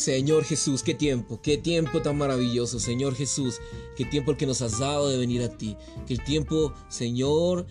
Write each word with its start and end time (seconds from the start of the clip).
Señor 0.00 0.44
Jesús, 0.44 0.82
qué 0.82 0.94
tiempo, 0.94 1.42
qué 1.42 1.58
tiempo 1.58 2.00
tan 2.00 2.16
maravilloso, 2.16 2.80
Señor 2.80 3.14
Jesús, 3.14 3.60
qué 3.98 4.06
tiempo 4.06 4.30
el 4.30 4.38
que 4.38 4.46
nos 4.46 4.62
has 4.62 4.78
dado 4.78 5.10
de 5.10 5.18
venir 5.18 5.42
a 5.42 5.50
ti, 5.58 5.76
qué 6.06 6.16
tiempo, 6.16 6.72
Señor, 6.88 7.66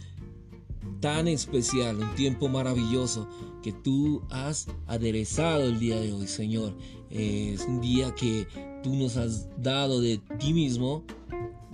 tan 0.99 1.27
especial, 1.27 1.97
un 1.97 2.13
tiempo 2.13 2.47
maravilloso 2.47 3.27
que 3.63 3.71
tú 3.71 4.21
has 4.29 4.67
aderezado 4.85 5.63
el 5.63 5.79
día 5.79 5.99
de 5.99 6.13
hoy, 6.13 6.27
Señor. 6.27 6.77
Es 7.09 7.61
un 7.61 7.81
día 7.81 8.13
que 8.13 8.47
tú 8.83 8.93
nos 8.93 9.17
has 9.17 9.47
dado 9.57 9.99
de 9.99 10.19
ti 10.37 10.53
mismo, 10.53 11.03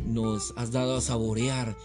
nos 0.05 0.53
has 0.55 0.71
dado 0.71 0.95
a 0.95 1.01
saborear 1.01 1.75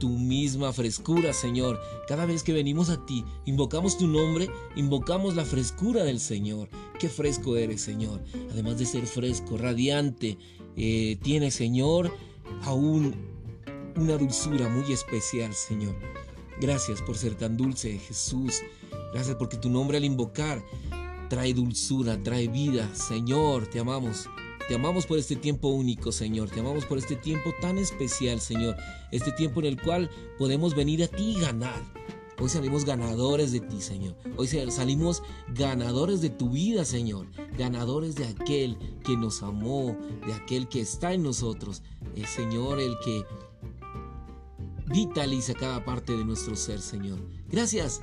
tu 0.00 0.08
misma 0.08 0.72
frescura, 0.72 1.32
Señor. 1.32 1.80
Cada 2.08 2.26
vez 2.26 2.42
que 2.42 2.52
venimos 2.52 2.90
a 2.90 3.06
ti, 3.06 3.24
invocamos 3.44 3.96
tu 3.96 4.08
nombre, 4.08 4.50
invocamos 4.74 5.36
la 5.36 5.44
frescura 5.44 6.02
del 6.02 6.18
Señor. 6.18 6.68
Qué 6.98 7.08
fresco 7.08 7.56
eres, 7.56 7.82
Señor. 7.82 8.20
Además 8.50 8.78
de 8.78 8.86
ser 8.86 9.06
fresco, 9.06 9.56
radiante, 9.56 10.36
eh, 10.76 11.16
tiene, 11.22 11.52
Señor, 11.52 12.12
aún 12.64 13.14
una 13.94 14.16
dulzura 14.16 14.68
muy 14.68 14.92
especial, 14.92 15.54
Señor. 15.54 15.94
Gracias 16.60 17.00
por 17.02 17.16
ser 17.16 17.36
tan 17.36 17.56
dulce, 17.56 17.98
Jesús. 17.98 18.62
Gracias 19.12 19.36
porque 19.36 19.56
tu 19.56 19.70
nombre 19.70 19.98
al 19.98 20.04
invocar 20.04 20.64
trae 21.28 21.54
dulzura, 21.54 22.20
trae 22.20 22.48
vida. 22.48 22.92
Señor, 22.94 23.68
te 23.68 23.78
amamos. 23.78 24.28
Te 24.70 24.76
amamos 24.76 25.04
por 25.04 25.18
este 25.18 25.34
tiempo 25.34 25.66
único, 25.66 26.12
Señor. 26.12 26.48
Te 26.48 26.60
amamos 26.60 26.86
por 26.86 26.96
este 26.96 27.16
tiempo 27.16 27.52
tan 27.60 27.76
especial, 27.76 28.40
Señor. 28.40 28.76
Este 29.10 29.32
tiempo 29.32 29.58
en 29.58 29.66
el 29.66 29.82
cual 29.82 30.08
podemos 30.38 30.76
venir 30.76 31.02
a 31.02 31.08
ti 31.08 31.34
y 31.36 31.40
ganar. 31.40 31.82
Hoy 32.38 32.48
salimos 32.50 32.84
ganadores 32.84 33.50
de 33.50 33.58
ti, 33.58 33.80
Señor. 33.80 34.14
Hoy 34.36 34.46
salimos 34.46 35.24
ganadores 35.56 36.20
de 36.20 36.30
tu 36.30 36.50
vida, 36.50 36.84
Señor. 36.84 37.26
Ganadores 37.58 38.14
de 38.14 38.26
aquel 38.26 38.78
que 39.02 39.16
nos 39.16 39.42
amó, 39.42 39.98
de 40.24 40.34
aquel 40.34 40.68
que 40.68 40.82
está 40.82 41.14
en 41.14 41.24
nosotros. 41.24 41.82
El 42.14 42.26
Señor, 42.26 42.78
el 42.78 42.94
que 43.04 43.24
vitaliza 44.86 45.52
cada 45.52 45.84
parte 45.84 46.16
de 46.16 46.24
nuestro 46.24 46.54
ser, 46.54 46.80
Señor. 46.80 47.18
Gracias. 47.48 48.02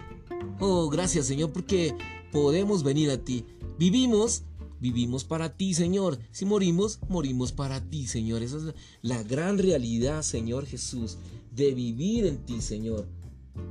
Oh, 0.60 0.90
gracias, 0.90 1.28
Señor, 1.28 1.54
porque 1.54 1.96
podemos 2.34 2.84
venir 2.84 3.10
a 3.10 3.24
ti. 3.24 3.46
Vivimos 3.80 4.44
Vivimos 4.80 5.24
para 5.24 5.56
ti, 5.56 5.74
Señor. 5.74 6.20
Si 6.32 6.46
morimos, 6.46 7.00
morimos 7.10 7.52
para 7.52 7.82
ti, 7.82 8.08
Señor. 8.08 8.44
Esa 8.44 8.58
es 8.58 8.64
la 9.02 9.24
gran 9.24 9.58
realidad, 9.58 10.22
Señor 10.22 10.66
Jesús, 10.66 11.18
de 11.52 11.74
vivir 11.74 12.26
en 12.26 12.38
ti, 12.46 12.62
Señor. 12.62 13.08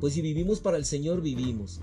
Pues 0.00 0.14
si 0.14 0.22
vivimos 0.22 0.60
para 0.60 0.76
el 0.76 0.84
Señor, 0.84 1.22
vivimos. 1.22 1.80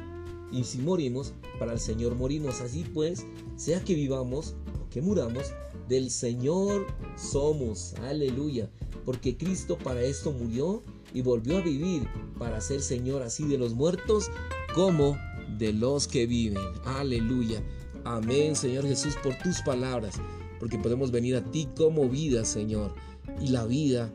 Y 0.51 0.66
si 0.66 0.77
morimos, 0.79 1.33
para 1.57 1.73
el 1.73 1.79
Señor 1.79 2.16
morimos. 2.16 2.61
Así 2.61 2.83
pues, 2.94 3.25
sea 3.55 3.83
que 3.83 3.95
vivamos 3.95 4.55
o 4.83 4.89
que 4.89 5.01
muramos, 5.01 5.51
del 5.88 6.11
Señor 6.11 6.85
somos. 7.16 7.94
Aleluya. 8.03 8.69
Porque 9.05 9.38
Cristo 9.38 9.77
para 9.77 10.01
esto 10.01 10.31
murió 10.31 10.83
y 11.13 11.21
volvió 11.21 11.57
a 11.57 11.61
vivir 11.61 12.07
para 12.38 12.61
ser 12.61 12.81
Señor 12.81 13.21
así 13.21 13.45
de 13.45 13.57
los 13.57 13.73
muertos 13.73 14.29
como 14.73 15.17
de 15.57 15.73
los 15.73 16.07
que 16.07 16.25
viven. 16.25 16.63
Aleluya. 16.85 17.61
Amén, 18.05 18.55
Señor 18.55 18.85
Jesús, 18.85 19.15
por 19.23 19.37
tus 19.37 19.61
palabras, 19.61 20.15
porque 20.59 20.77
podemos 20.77 21.09
venir 21.09 21.37
a 21.37 21.43
ti 21.43 21.69
como 21.77 22.09
vida, 22.09 22.43
Señor. 22.43 22.93
Y 23.39 23.47
la 23.47 23.65
vida 23.65 24.11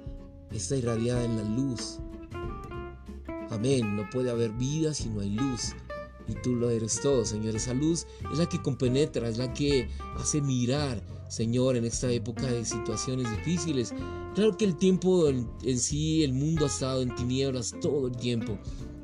está 0.50 0.76
irradiada 0.76 1.24
en 1.24 1.36
la 1.36 1.44
luz. 1.44 1.98
Amén, 3.50 3.96
no 3.96 4.08
puede 4.10 4.30
haber 4.30 4.50
vida 4.52 4.92
si 4.92 5.08
no 5.08 5.20
hay 5.20 5.30
luz. 5.30 5.74
Y 6.28 6.34
tú 6.42 6.54
lo 6.54 6.68
eres 6.68 7.00
todo, 7.00 7.24
Señor. 7.24 7.56
Esa 7.56 7.72
luz 7.72 8.06
es 8.30 8.38
la 8.38 8.46
que 8.46 8.60
compenetra, 8.60 9.26
es 9.26 9.38
la 9.38 9.54
que 9.54 9.88
hace 10.18 10.42
mirar, 10.42 11.02
Señor, 11.30 11.76
en 11.76 11.86
esta 11.86 12.10
época 12.10 12.46
de 12.46 12.66
situaciones 12.66 13.30
difíciles. 13.38 13.94
Claro 14.34 14.54
que 14.58 14.66
el 14.66 14.76
tiempo 14.76 15.28
en, 15.28 15.78
sí, 15.78 16.22
el 16.22 16.34
mundo 16.34 16.66
ha 16.66 16.68
estado 16.68 17.00
en 17.00 17.14
tinieblas 17.14 17.74
todo 17.80 18.08
el 18.08 18.16
tiempo. 18.16 18.58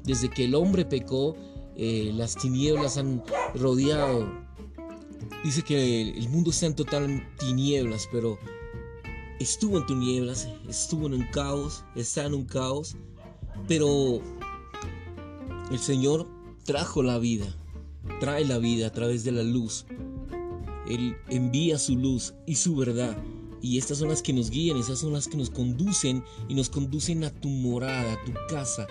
Desde 0.05 0.29
que 0.29 0.45
el 0.45 0.55
hombre 0.55 0.85
pecó, 0.85 1.35
eh, 1.75 2.13
las 2.15 2.37
tinieblas 2.37 2.99
han 2.99 3.23
rodeado 3.55 4.45
Dice 5.45 5.63
que 5.63 6.01
el 6.01 6.29
mundo 6.31 6.51
está 6.51 6.65
en 6.65 6.75
total 6.75 7.29
tinieblas, 7.39 8.09
pero 8.11 8.39
estuvo 9.39 9.77
en 9.77 9.85
tinieblas, 9.85 10.49
estuvo 10.67 11.07
en 11.07 11.13
un 11.13 11.25
caos, 11.25 11.85
está 11.95 12.25
en 12.25 12.33
un 12.33 12.47
caos, 12.47 12.97
pero 13.69 14.23
el 15.71 15.79
Señor 15.79 16.27
trajo 16.65 17.03
la 17.03 17.19
vida, 17.19 17.47
trae 18.21 18.47
la 18.47 18.57
vida 18.57 18.87
a 18.87 18.93
través 18.93 19.23
de 19.23 19.33
la 19.33 19.43
luz. 19.43 19.85
Él 20.89 21.15
envía 21.29 21.79
su 21.79 21.95
luz 21.95 22.33
y 22.47 22.55
su 22.55 22.75
verdad. 22.75 23.15
Y 23.61 23.77
estas 23.77 23.99
son 23.99 24.09
las 24.09 24.23
que 24.23 24.33
nos 24.33 24.49
guían, 24.49 24.79
esas 24.79 24.99
son 24.99 25.13
las 25.13 25.29
que 25.29 25.37
nos 25.37 25.51
conducen 25.51 26.25
y 26.49 26.55
nos 26.55 26.71
conducen 26.71 27.23
a 27.23 27.31
tu 27.31 27.49
morada, 27.49 28.15
a 28.15 28.25
tu 28.25 28.33
casa, 28.49 28.87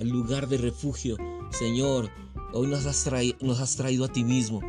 al 0.00 0.08
lugar 0.08 0.48
de 0.48 0.56
refugio. 0.56 1.18
Señor, 1.50 2.10
hoy 2.54 2.66
nos 2.66 2.86
has, 2.86 3.10
nos 3.42 3.60
has 3.60 3.76
traído 3.76 4.06
a 4.06 4.12
ti 4.12 4.24
mismo. 4.24 4.60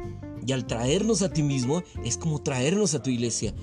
Y 0.50 0.52
al 0.52 0.66
traernos 0.66 1.22
a 1.22 1.32
ti 1.32 1.44
mismo 1.44 1.84
es 2.04 2.18
como 2.18 2.42
traernos 2.42 2.96
a 2.96 3.04
tu 3.04 3.12
iglesia. 3.12 3.54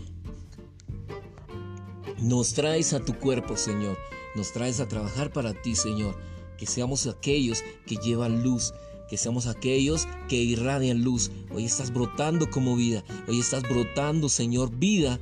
Nos 2.22 2.54
traes 2.54 2.92
a 2.92 3.04
tu 3.04 3.18
cuerpo, 3.18 3.56
Señor. 3.56 3.98
Nos 4.36 4.52
traes 4.52 4.78
a 4.78 4.86
trabajar 4.86 5.32
para 5.32 5.52
ti, 5.52 5.74
Señor. 5.74 6.16
Que 6.56 6.64
seamos 6.64 7.08
aquellos 7.08 7.64
que 7.86 7.96
llevan 7.96 8.44
luz. 8.44 8.72
Que 9.10 9.16
seamos 9.16 9.48
aquellos 9.48 10.06
que 10.28 10.36
irradian 10.36 11.02
luz. 11.02 11.32
Hoy 11.52 11.64
estás 11.64 11.92
brotando 11.92 12.48
como 12.50 12.76
vida. 12.76 13.02
Hoy 13.26 13.40
estás 13.40 13.64
brotando, 13.64 14.28
Señor, 14.28 14.70
vida. 14.70 15.18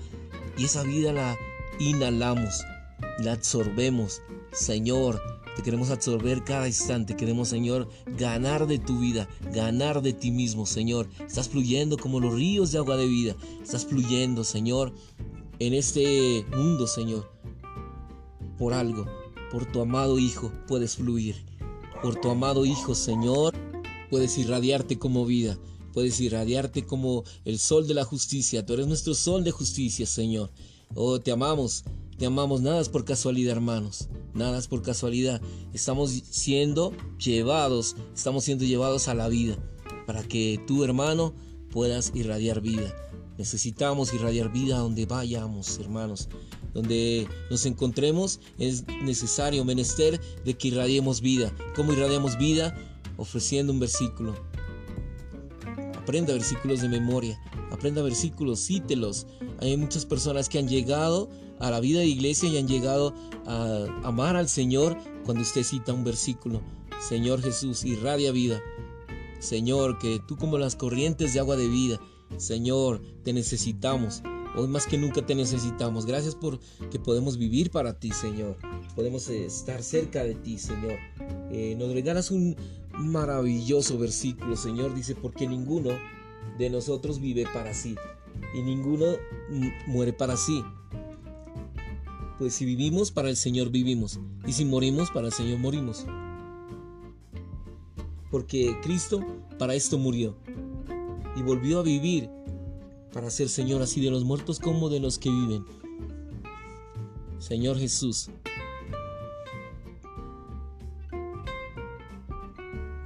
Y 0.58 0.66
esa 0.66 0.82
vida 0.82 1.14
la 1.14 1.34
inhalamos. 1.80 2.62
La 3.20 3.32
absorbemos. 3.32 4.20
Señor, 4.52 5.18
te 5.56 5.62
queremos 5.62 5.90
absorber 5.90 6.42
cada 6.44 6.66
instante. 6.66 7.16
Queremos, 7.16 7.48
Señor, 7.48 7.88
ganar 8.18 8.66
de 8.66 8.78
tu 8.78 8.98
vida, 8.98 9.28
ganar 9.52 10.02
de 10.02 10.12
ti 10.12 10.30
mismo, 10.30 10.66
Señor. 10.66 11.08
Estás 11.26 11.48
fluyendo 11.48 11.96
como 11.96 12.20
los 12.20 12.34
ríos 12.34 12.72
de 12.72 12.78
agua 12.78 12.96
de 12.96 13.06
vida. 13.06 13.36
Estás 13.62 13.86
fluyendo, 13.86 14.44
Señor, 14.44 14.92
en 15.58 15.74
este 15.74 16.44
mundo, 16.56 16.86
Señor. 16.86 17.30
Por 18.58 18.74
algo, 18.74 19.06
por 19.50 19.70
tu 19.70 19.80
amado 19.80 20.18
Hijo 20.18 20.52
puedes 20.66 20.96
fluir. 20.96 21.36
Por 22.02 22.20
tu 22.20 22.30
amado 22.30 22.66
Hijo, 22.66 22.94
Señor, 22.94 23.54
puedes 24.10 24.36
irradiarte 24.38 24.98
como 24.98 25.24
vida. 25.24 25.58
Puedes 25.92 26.20
irradiarte 26.20 26.84
como 26.84 27.22
el 27.44 27.60
sol 27.60 27.86
de 27.86 27.94
la 27.94 28.04
justicia. 28.04 28.66
Tú 28.66 28.72
eres 28.72 28.88
nuestro 28.88 29.14
sol 29.14 29.44
de 29.44 29.52
justicia, 29.52 30.06
Señor. 30.06 30.50
Oh, 30.96 31.20
te 31.20 31.30
amamos. 31.30 31.84
Te 32.18 32.26
amamos, 32.26 32.60
nada 32.60 32.80
es 32.80 32.88
por 32.88 33.04
casualidad, 33.04 33.52
hermanos. 33.52 34.08
Nada 34.34 34.58
es 34.58 34.68
por 34.68 34.82
casualidad. 34.82 35.40
Estamos 35.72 36.10
siendo 36.10 36.92
llevados, 37.18 37.96
estamos 38.14 38.44
siendo 38.44 38.64
llevados 38.64 39.08
a 39.08 39.14
la 39.14 39.28
vida 39.28 39.56
para 40.06 40.22
que 40.22 40.60
tú, 40.66 40.84
hermano, 40.84 41.34
puedas 41.70 42.12
irradiar 42.14 42.60
vida. 42.60 42.94
Necesitamos 43.36 44.14
irradiar 44.14 44.52
vida 44.52 44.78
donde 44.78 45.06
vayamos, 45.06 45.78
hermanos. 45.78 46.28
Donde 46.72 47.26
nos 47.50 47.66
encontremos 47.66 48.40
es 48.58 48.86
necesario, 49.02 49.64
menester 49.64 50.20
de 50.44 50.54
que 50.54 50.68
irradiemos 50.68 51.20
vida. 51.20 51.52
¿Cómo 51.74 51.92
irradiamos 51.92 52.38
vida? 52.38 52.76
Ofreciendo 53.16 53.72
un 53.72 53.80
versículo. 53.80 54.34
Aprenda 55.96 56.32
versículos 56.32 56.80
de 56.80 56.88
memoria. 56.88 57.40
Aprenda 57.72 58.02
versículos, 58.02 58.60
cítelos. 58.60 59.26
Hay 59.60 59.76
muchas 59.76 60.04
personas 60.04 60.48
que 60.48 60.58
han 60.58 60.68
llegado 60.68 61.28
a 61.60 61.70
la 61.70 61.80
vida 61.80 62.00
de 62.00 62.06
iglesia 62.06 62.48
y 62.48 62.58
han 62.58 62.68
llegado 62.68 63.14
a 63.46 63.86
amar 64.02 64.36
al 64.36 64.48
Señor 64.48 64.96
cuando 65.24 65.42
usted 65.42 65.62
cita 65.62 65.92
un 65.92 66.04
versículo. 66.04 66.60
Señor 67.08 67.42
Jesús, 67.42 67.84
irradia 67.84 68.32
vida. 68.32 68.62
Señor, 69.38 69.98
que 69.98 70.20
tú 70.26 70.36
como 70.36 70.58
las 70.58 70.76
corrientes 70.76 71.34
de 71.34 71.40
agua 71.40 71.56
de 71.56 71.68
vida. 71.68 72.00
Señor, 72.38 73.02
te 73.22 73.32
necesitamos. 73.32 74.22
Hoy 74.56 74.68
más 74.68 74.86
que 74.86 74.96
nunca 74.96 75.26
te 75.26 75.34
necesitamos. 75.34 76.06
Gracias 76.06 76.34
por 76.34 76.60
que 76.90 76.98
podemos 76.98 77.36
vivir 77.36 77.70
para 77.70 77.98
ti, 77.98 78.12
Señor. 78.12 78.56
Podemos 78.94 79.28
estar 79.28 79.82
cerca 79.82 80.22
de 80.24 80.34
ti, 80.34 80.58
Señor. 80.58 80.94
Eh, 81.50 81.74
nos 81.76 81.92
regalas 81.92 82.30
un 82.30 82.56
maravilloso 82.92 83.98
versículo, 83.98 84.56
Señor. 84.56 84.94
Dice, 84.94 85.14
porque 85.14 85.46
ninguno 85.46 85.90
de 86.58 86.70
nosotros 86.70 87.20
vive 87.20 87.46
para 87.52 87.74
sí 87.74 87.96
y 88.54 88.62
ninguno 88.62 89.06
muere 89.86 90.12
para 90.12 90.36
sí. 90.36 90.64
Pues 92.38 92.54
si 92.54 92.64
vivimos, 92.64 93.10
para 93.10 93.28
el 93.28 93.36
Señor 93.36 93.70
vivimos. 93.70 94.18
Y 94.46 94.52
si 94.52 94.64
morimos, 94.64 95.10
para 95.10 95.28
el 95.28 95.32
Señor 95.32 95.58
morimos. 95.58 96.04
Porque 98.30 98.76
Cristo 98.82 99.24
para 99.58 99.74
esto 99.74 99.98
murió. 99.98 100.36
Y 101.36 101.42
volvió 101.42 101.80
a 101.80 101.82
vivir 101.82 102.28
para 103.12 103.30
ser 103.30 103.48
Señor 103.48 103.82
así 103.82 104.00
de 104.00 104.10
los 104.10 104.24
muertos 104.24 104.58
como 104.58 104.88
de 104.88 105.00
los 105.00 105.18
que 105.18 105.30
viven. 105.30 105.64
Señor 107.38 107.78
Jesús. 107.78 108.30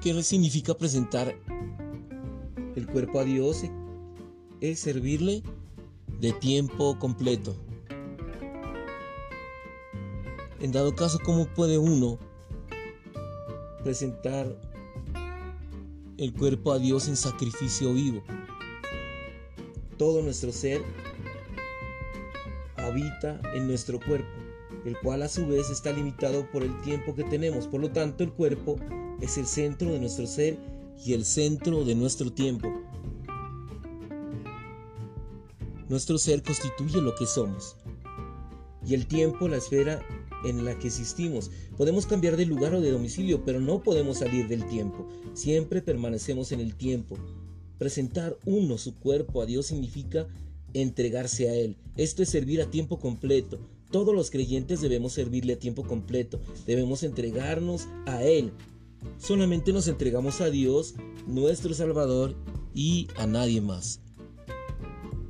¿Qué 0.00 0.22
significa 0.22 0.74
presentar 0.74 1.36
el 2.78 2.86
cuerpo 2.86 3.20
a 3.20 3.24
Dios 3.24 3.64
es 4.60 4.78
servirle 4.78 5.42
de 6.20 6.32
tiempo 6.32 6.98
completo. 6.98 7.54
En 10.60 10.72
dado 10.72 10.94
caso, 10.96 11.20
¿cómo 11.24 11.46
puede 11.46 11.78
uno 11.78 12.18
presentar 13.84 14.52
el 16.16 16.32
cuerpo 16.32 16.72
a 16.72 16.80
Dios 16.80 17.06
en 17.06 17.16
sacrificio 17.16 17.94
vivo? 17.94 18.22
Todo 19.96 20.20
nuestro 20.20 20.50
ser 20.50 20.82
habita 22.76 23.40
en 23.54 23.68
nuestro 23.68 24.00
cuerpo, 24.00 24.28
el 24.84 24.98
cual 24.98 25.22
a 25.22 25.28
su 25.28 25.46
vez 25.46 25.70
está 25.70 25.92
limitado 25.92 26.50
por 26.50 26.64
el 26.64 26.76
tiempo 26.80 27.14
que 27.14 27.22
tenemos. 27.24 27.68
Por 27.68 27.80
lo 27.80 27.92
tanto, 27.92 28.24
el 28.24 28.32
cuerpo 28.32 28.76
es 29.20 29.38
el 29.38 29.46
centro 29.46 29.92
de 29.92 30.00
nuestro 30.00 30.26
ser 30.26 30.58
y 31.04 31.12
el 31.12 31.24
centro 31.24 31.84
de 31.84 31.94
nuestro 31.94 32.32
tiempo. 32.32 32.68
Nuestro 35.88 36.18
ser 36.18 36.42
constituye 36.42 37.00
lo 37.00 37.14
que 37.14 37.26
somos 37.26 37.76
y 38.84 38.94
el 38.94 39.06
tiempo 39.06 39.48
la 39.48 39.56
esfera 39.56 40.00
en 40.44 40.64
la 40.64 40.78
que 40.78 40.88
existimos. 40.88 41.50
Podemos 41.76 42.06
cambiar 42.06 42.36
de 42.36 42.46
lugar 42.46 42.74
o 42.74 42.80
de 42.80 42.90
domicilio, 42.90 43.44
pero 43.44 43.60
no 43.60 43.82
podemos 43.82 44.18
salir 44.18 44.48
del 44.48 44.66
tiempo. 44.68 45.06
Siempre 45.34 45.82
permanecemos 45.82 46.52
en 46.52 46.60
el 46.60 46.74
tiempo. 46.74 47.16
Presentar 47.78 48.36
uno 48.44 48.78
su 48.78 48.94
cuerpo 48.94 49.42
a 49.42 49.46
Dios 49.46 49.66
significa 49.66 50.26
entregarse 50.74 51.48
a 51.48 51.54
Él. 51.54 51.76
Esto 51.96 52.22
es 52.22 52.28
servir 52.28 52.60
a 52.60 52.70
tiempo 52.70 52.98
completo. 52.98 53.58
Todos 53.90 54.14
los 54.14 54.30
creyentes 54.30 54.80
debemos 54.80 55.12
servirle 55.12 55.54
a 55.54 55.58
tiempo 55.58 55.84
completo. 55.84 56.40
Debemos 56.66 57.02
entregarnos 57.02 57.86
a 58.06 58.22
Él. 58.24 58.52
Solamente 59.18 59.72
nos 59.72 59.88
entregamos 59.88 60.40
a 60.40 60.50
Dios, 60.50 60.94
nuestro 61.26 61.72
Salvador, 61.72 62.34
y 62.74 63.08
a 63.16 63.26
nadie 63.26 63.60
más. 63.60 64.00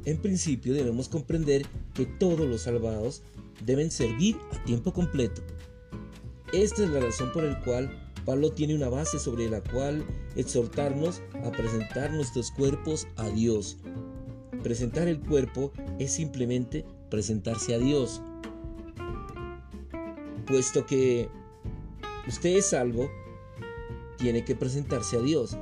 En 0.05 0.19
principio 0.19 0.75
debemos 0.75 1.09
comprender 1.09 1.67
que 1.95 2.07
todos 2.07 2.49
los 2.49 2.63
salvados 2.63 3.23
deben 3.65 3.91
servir 3.91 4.37
a 4.53 4.65
tiempo 4.65 4.93
completo. 4.93 5.43
Esta 6.53 6.85
es 6.85 6.91
la 6.91 7.01
razón 7.01 7.31
por 7.33 7.43
la 7.43 7.61
cual 7.63 7.91
Pablo 8.25 8.53
tiene 8.53 8.75
una 8.75 8.89
base 8.89 9.19
sobre 9.19 9.49
la 9.49 9.63
cual 9.63 10.05
exhortarnos 10.37 11.23
a 11.45 11.51
presentar 11.51 12.13
nuestros 12.13 12.51
cuerpos 12.51 13.07
a 13.17 13.29
Dios. 13.31 13.79
Presentar 14.63 15.09
el 15.09 15.21
cuerpo 15.21 15.73
es 15.99 16.13
simplemente 16.13 16.85
presentarse 17.11 17.75
a 17.75 17.79
Dios. 17.79 18.21
Puesto 20.47 20.85
que 20.87 21.29
usted 22.27 22.57
es 22.57 22.67
salvo, 22.67 23.11
tiene 24.17 24.45
que 24.45 24.57
presentarse 24.57 25.17
a 25.17 25.21
Dios. 25.21 25.57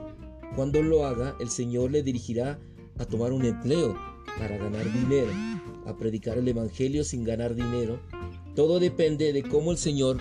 Cuando 0.54 0.82
lo 0.82 1.04
haga, 1.04 1.37
el 1.40 1.50
Señor 1.50 1.90
le 1.90 2.02
dirigirá 2.02 2.58
a 2.99 3.04
tomar 3.04 3.32
un 3.32 3.44
empleo 3.44 3.94
para 4.38 4.56
ganar 4.56 4.90
dinero 4.92 5.32
a 5.86 5.96
predicar 5.96 6.38
el 6.38 6.48
Evangelio 6.48 7.04
sin 7.04 7.24
ganar 7.24 7.54
dinero. 7.54 8.00
Todo 8.54 8.78
depende 8.78 9.32
de 9.32 9.42
cómo 9.42 9.72
el 9.72 9.78
Señor 9.78 10.18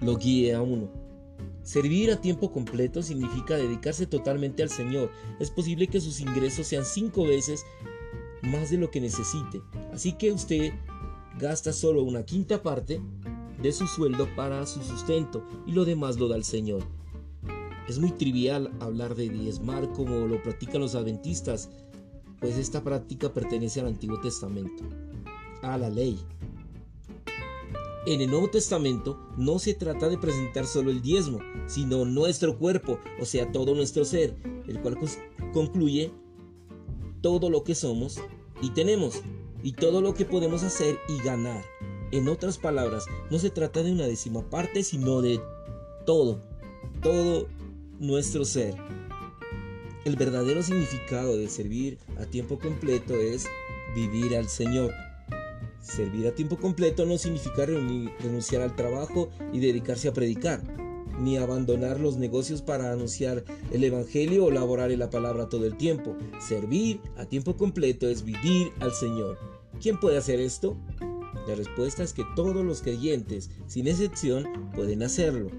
lo 0.00 0.16
guíe 0.16 0.54
a 0.54 0.62
uno. 0.62 0.88
Servir 1.62 2.10
a 2.10 2.20
tiempo 2.20 2.50
completo 2.50 3.02
significa 3.02 3.56
dedicarse 3.56 4.06
totalmente 4.06 4.62
al 4.62 4.70
Señor. 4.70 5.10
Es 5.38 5.50
posible 5.50 5.86
que 5.86 6.00
sus 6.00 6.20
ingresos 6.20 6.66
sean 6.66 6.84
cinco 6.84 7.24
veces 7.24 7.64
más 8.42 8.70
de 8.70 8.78
lo 8.78 8.90
que 8.90 9.00
necesite. 9.00 9.60
Así 9.92 10.12
que 10.12 10.32
usted 10.32 10.72
gasta 11.38 11.72
solo 11.72 12.02
una 12.02 12.24
quinta 12.24 12.62
parte 12.62 13.00
de 13.60 13.72
su 13.72 13.86
sueldo 13.86 14.28
para 14.36 14.64
su 14.66 14.82
sustento 14.82 15.46
y 15.66 15.72
lo 15.72 15.84
demás 15.84 16.18
lo 16.18 16.28
da 16.28 16.36
al 16.36 16.44
Señor. 16.44 16.82
Es 17.88 17.98
muy 17.98 18.12
trivial 18.12 18.70
hablar 18.80 19.14
de 19.14 19.28
diezmar 19.28 19.92
como 19.92 20.26
lo 20.26 20.42
practican 20.42 20.80
los 20.80 20.94
adventistas, 20.94 21.70
pues 22.40 22.56
esta 22.56 22.84
práctica 22.84 23.32
pertenece 23.32 23.80
al 23.80 23.86
Antiguo 23.86 24.20
Testamento 24.20 24.84
a 25.62 25.78
la 25.78 25.90
ley. 25.90 26.18
En 28.06 28.20
el 28.22 28.30
Nuevo 28.30 28.48
Testamento 28.48 29.18
no 29.36 29.58
se 29.58 29.74
trata 29.74 30.08
de 30.08 30.16
presentar 30.16 30.66
solo 30.66 30.90
el 30.90 31.02
diezmo, 31.02 31.40
sino 31.66 32.04
nuestro 32.04 32.58
cuerpo, 32.58 32.98
o 33.20 33.26
sea, 33.26 33.52
todo 33.52 33.74
nuestro 33.74 34.04
ser, 34.04 34.34
el 34.66 34.80
cual 34.80 34.96
concluye 35.52 36.10
todo 37.20 37.50
lo 37.50 37.64
que 37.64 37.74
somos 37.74 38.18
y 38.62 38.70
tenemos, 38.70 39.22
y 39.62 39.72
todo 39.72 40.00
lo 40.00 40.14
que 40.14 40.24
podemos 40.24 40.62
hacer 40.62 40.98
y 41.08 41.22
ganar. 41.22 41.62
En 42.10 42.28
otras 42.28 42.56
palabras, 42.56 43.04
no 43.30 43.38
se 43.38 43.50
trata 43.50 43.82
de 43.82 43.92
una 43.92 44.06
décima 44.06 44.48
parte, 44.48 44.82
sino 44.82 45.20
de 45.20 45.40
todo, 46.06 46.40
todo 47.02 47.46
nuestro 47.98 48.46
ser. 48.46 48.74
El 50.06 50.16
verdadero 50.16 50.62
significado 50.62 51.36
de 51.36 51.48
servir 51.48 51.98
a 52.16 52.24
tiempo 52.24 52.58
completo 52.58 53.14
es 53.14 53.46
vivir 53.94 54.34
al 54.36 54.48
Señor. 54.48 54.94
Servir 55.88 56.26
a 56.26 56.34
tiempo 56.34 56.58
completo 56.58 57.06
no 57.06 57.16
significa 57.16 57.64
renunciar 57.64 58.60
al 58.60 58.76
trabajo 58.76 59.30
y 59.54 59.58
dedicarse 59.58 60.08
a 60.08 60.12
predicar, 60.12 60.62
ni 61.18 61.38
abandonar 61.38 61.98
los 61.98 62.18
negocios 62.18 62.60
para 62.60 62.92
anunciar 62.92 63.42
el 63.72 63.82
Evangelio 63.82 64.44
o 64.44 64.50
laborar 64.50 64.92
en 64.92 64.98
la 64.98 65.08
palabra 65.08 65.48
todo 65.48 65.64
el 65.64 65.78
tiempo. 65.78 66.14
Servir 66.46 67.00
a 67.16 67.24
tiempo 67.24 67.56
completo 67.56 68.06
es 68.06 68.22
vivir 68.22 68.70
al 68.80 68.92
Señor. 68.92 69.38
¿Quién 69.80 69.98
puede 69.98 70.18
hacer 70.18 70.40
esto? 70.40 70.76
La 71.48 71.54
respuesta 71.54 72.02
es 72.02 72.12
que 72.12 72.24
todos 72.36 72.62
los 72.64 72.82
creyentes, 72.82 73.50
sin 73.66 73.88
excepción, 73.88 74.70
pueden 74.74 75.02
hacerlo. 75.02 75.50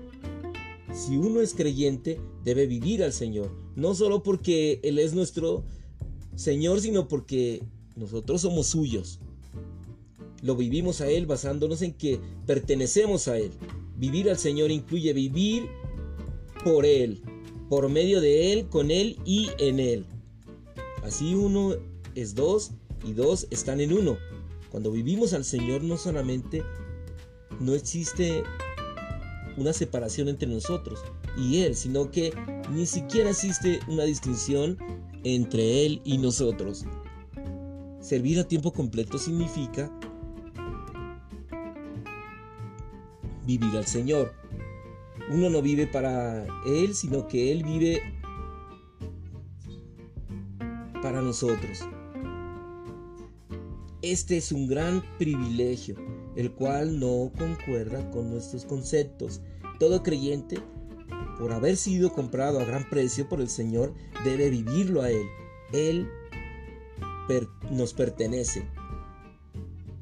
Si 0.94 1.18
uno 1.18 1.42
es 1.42 1.56
creyente, 1.56 2.22
debe 2.44 2.68
vivir 2.68 3.04
al 3.04 3.14
Señor, 3.14 3.52
no 3.76 3.96
solo 3.96 4.22
porque 4.22 4.80
Él 4.84 5.00
es 5.00 5.14
nuestro 5.16 5.64
Señor, 6.36 6.82
sino 6.82 7.08
porque 7.08 7.64
nosotros 7.96 8.42
somos 8.42 8.68
suyos. 8.68 9.20
Lo 10.42 10.56
vivimos 10.56 11.02
a 11.02 11.10
Él 11.10 11.26
basándonos 11.26 11.82
en 11.82 11.94
que 11.94 12.20
pertenecemos 12.46 13.28
a 13.28 13.38
Él. 13.38 13.52
Vivir 13.98 14.30
al 14.30 14.38
Señor 14.38 14.72
incluye 14.72 15.14
vivir 15.14 15.70
por 16.64 16.86
Él, 16.86 17.22
por 17.70 17.90
medio 17.90 18.22
de 18.22 18.54
Él, 18.54 18.68
con 18.70 18.92
Él 18.92 19.18
y 19.26 19.50
en 19.58 19.80
Él. 19.80 20.06
Así 21.04 21.36
uno 21.36 21.76
es 22.16 22.36
dos 22.36 22.72
y 23.04 23.14
dos 23.14 23.48
están 23.50 23.82
en 23.82 23.94
uno. 23.94 24.18
Cuando 24.72 24.92
vivimos 24.92 25.34
al 25.34 25.44
Señor 25.44 25.84
no 25.84 25.98
solamente 25.98 26.64
no 27.60 27.74
existe 27.74 28.44
una 29.58 29.74
separación 29.74 30.30
entre 30.30 30.48
nosotros 30.48 31.00
y 31.38 31.60
Él, 31.60 31.76
sino 31.76 32.12
que 32.12 32.34
ni 32.72 32.86
siquiera 32.86 33.32
existe 33.32 33.80
una 33.88 34.04
distinción 34.04 34.78
entre 35.24 35.86
Él 35.86 36.02
y 36.06 36.18
nosotros. 36.18 36.86
Servir 38.00 38.40
a 38.40 38.48
tiempo 38.48 38.72
completo 38.72 39.18
significa 39.18 39.92
vivir 43.58 43.76
al 43.76 43.88
Señor. 43.88 44.34
Uno 45.32 45.50
no 45.50 45.62
vive 45.62 45.88
para 45.88 46.46
Él, 46.68 46.94
sino 46.94 47.28
que 47.28 47.52
Él 47.52 47.64
vive 47.64 48.02
para 51.02 51.22
nosotros. 51.22 51.80
Este 54.04 54.38
es 54.38 54.52
un 54.52 54.68
gran 54.68 55.04
privilegio, 55.18 55.96
el 56.36 56.52
cual 56.52 57.00
no 57.00 57.32
concuerda 57.38 58.10
con 58.12 58.30
nuestros 58.30 58.66
conceptos. 58.66 59.42
Todo 59.80 60.04
creyente, 60.04 60.60
por 61.40 61.52
haber 61.52 61.76
sido 61.76 62.14
comprado 62.14 62.60
a 62.60 62.66
gran 62.66 62.88
precio 62.88 63.28
por 63.28 63.42
el 63.42 63.50
Señor, 63.50 63.96
debe 64.24 64.52
vivirlo 64.52 65.02
a 65.02 65.10
Él. 65.10 65.26
Él 65.74 66.08
nos 67.72 67.94
pertenece. 67.94 68.64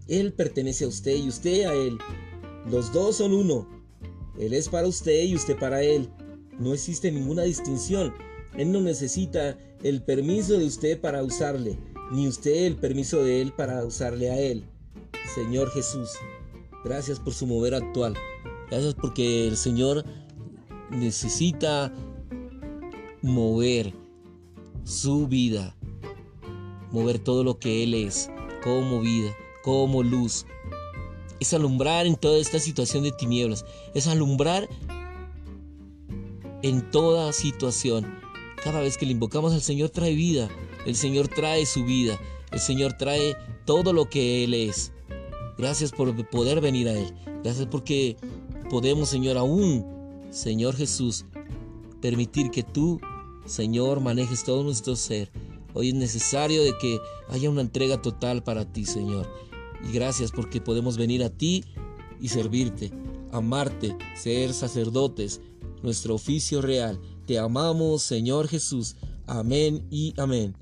Él 0.08 0.34
pertenece 0.34 0.84
a 0.84 0.88
usted 0.90 1.16
y 1.16 1.30
usted 1.30 1.66
a 1.66 1.74
Él. 1.74 1.98
Los 2.70 2.92
dos 2.92 3.18
son 3.18 3.34
uno. 3.34 3.68
Él 4.38 4.54
es 4.54 4.68
para 4.70 4.88
usted 4.88 5.24
y 5.24 5.36
usted 5.36 5.58
para 5.58 5.82
Él. 5.82 6.10
No 6.60 6.74
existe 6.74 7.12
ninguna 7.12 7.44
distinción. 7.44 8.14
Él 8.58 8.72
no 8.72 8.82
necesita 8.82 9.58
el 9.84 10.04
permiso 10.04 10.58
de 10.58 10.66
usted 10.66 11.00
para 11.00 11.24
usarle, 11.24 11.78
ni 12.12 12.28
usted 12.28 12.66
el 12.66 12.76
permiso 12.76 13.24
de 13.24 13.42
Él 13.42 13.54
para 13.54 13.86
usarle 13.86 14.32
a 14.32 14.40
Él. 14.40 14.64
Señor 15.34 15.70
Jesús, 15.72 16.10
gracias 16.84 17.20
por 17.20 17.34
su 17.34 17.46
mover 17.46 17.76
actual. 17.76 18.16
Gracias 18.70 18.96
porque 18.96 19.48
el 19.48 19.56
Señor 19.56 20.04
necesita 20.90 21.94
mover 23.22 23.94
su 24.84 25.28
vida, 25.28 25.76
mover 26.92 27.20
todo 27.20 27.44
lo 27.44 27.60
que 27.60 27.84
Él 27.84 27.94
es, 27.94 28.30
como 28.64 29.00
vida, 29.00 29.32
como 29.64 30.02
luz, 30.04 30.46
es 31.40 31.54
alumbrar 31.54 32.06
en 32.06 32.16
toda 32.16 32.40
esta 32.40 32.60
situación 32.60 33.04
de 33.04 33.12
tinieblas, 33.12 33.66
es 33.94 34.08
alumbrar 34.08 34.68
en 36.62 36.90
toda 36.92 37.34
situación. 37.34 38.06
Cada 38.64 38.80
vez 38.82 38.98
que 38.98 39.06
le 39.06 39.12
invocamos 39.12 39.54
al 39.54 39.62
Señor 39.62 39.90
trae 39.90 40.14
vida, 40.14 40.50
el 40.86 40.96
Señor 40.96 41.28
trae 41.28 41.66
su 41.66 41.86
vida, 41.86 42.20
el 42.52 42.60
Señor 42.60 42.94
trae 42.94 43.36
todo 43.66 43.94
lo 43.94 44.10
que 44.10 44.44
Él 44.44 44.54
es. 44.54 44.92
Gracias 45.58 45.92
por 45.92 46.14
poder 46.30 46.62
venir 46.62 46.88
a 46.88 46.94
Él. 46.94 47.14
Gracias 47.44 47.68
porque 47.68 48.18
podemos, 48.70 49.10
Señor, 49.10 49.38
aún, 49.38 49.86
Señor 50.32 50.76
Jesús, 50.76 51.26
permitir 52.02 52.52
que 52.52 52.64
tú, 52.64 53.00
Señor, 53.46 54.02
manejes 54.02 54.44
todo 54.44 54.64
nuestro 54.64 54.96
ser. 54.96 55.32
Hoy 55.74 55.90
es 55.90 55.96
necesario 55.96 56.64
de 56.64 56.78
que 56.78 57.00
haya 57.30 57.50
una 57.50 57.62
entrega 57.62 58.02
total 58.02 58.44
para 58.44 58.66
ti, 58.66 58.86
Señor. 58.86 59.30
Y 59.88 59.92
gracias 59.92 60.32
porque 60.32 60.62
podemos 60.62 60.98
venir 60.98 61.24
a 61.24 61.30
ti 61.30 61.64
y 62.20 62.30
servirte, 62.30 62.92
amarte, 63.32 63.96
ser 64.16 64.54
sacerdotes, 64.54 65.42
nuestro 65.84 66.16
oficio 66.16 66.62
real. 66.62 67.00
Te 67.26 67.38
amamos, 67.40 68.04
Señor 68.04 68.48
Jesús. 68.48 68.96
Amén 69.26 69.86
y 69.90 70.14
amén. 70.18 70.56